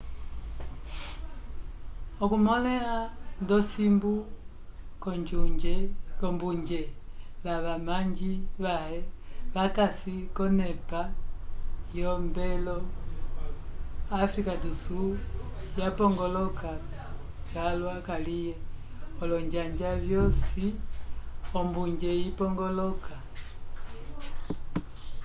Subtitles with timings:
[2.23, 2.95] okumõleha
[3.41, 4.13] nd'osimbu
[6.19, 6.79] k'ombunje
[7.45, 8.29] lavamanji
[8.63, 8.97] vãhe
[9.55, 11.01] vakasi k'onepa
[11.99, 12.77] yombwelo
[14.21, 15.11] áfrica do sul
[15.79, 16.71] yapongoloka
[17.51, 18.53] calwa kaliye
[19.23, 20.67] olonjanja vyosi
[21.59, 23.13] ombunje ipongoloka